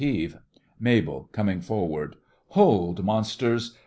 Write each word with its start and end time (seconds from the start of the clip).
RECIT 0.03 0.39
MABEL: 0.79 1.29
(coming 1.31 1.61
forward) 1.61 2.15
Hold, 2.47 3.05
monsters! 3.05 3.77